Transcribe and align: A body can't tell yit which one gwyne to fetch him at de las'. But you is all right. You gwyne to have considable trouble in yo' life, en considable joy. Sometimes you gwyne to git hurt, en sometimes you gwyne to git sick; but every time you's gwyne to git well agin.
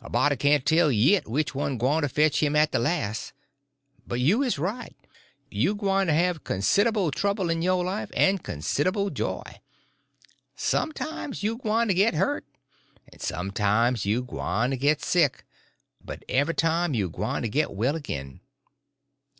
A 0.00 0.10
body 0.10 0.34
can't 0.34 0.66
tell 0.66 0.90
yit 0.90 1.28
which 1.28 1.54
one 1.54 1.78
gwyne 1.78 2.02
to 2.02 2.08
fetch 2.08 2.42
him 2.42 2.56
at 2.56 2.72
de 2.72 2.80
las'. 2.80 3.32
But 4.04 4.18
you 4.18 4.42
is 4.42 4.58
all 4.58 4.64
right. 4.64 4.96
You 5.52 5.76
gwyne 5.76 6.06
to 6.08 6.12
have 6.12 6.42
considable 6.42 7.12
trouble 7.12 7.48
in 7.48 7.62
yo' 7.62 7.78
life, 7.78 8.10
en 8.14 8.38
considable 8.38 9.08
joy. 9.10 9.44
Sometimes 10.56 11.44
you 11.44 11.58
gwyne 11.58 11.86
to 11.86 11.94
git 11.94 12.14
hurt, 12.14 12.44
en 13.12 13.20
sometimes 13.20 14.04
you 14.04 14.20
gwyne 14.24 14.70
to 14.70 14.76
git 14.76 15.00
sick; 15.04 15.44
but 16.04 16.24
every 16.28 16.54
time 16.54 16.92
you's 16.92 17.12
gwyne 17.12 17.42
to 17.42 17.48
git 17.48 17.70
well 17.70 17.94
agin. 17.94 18.40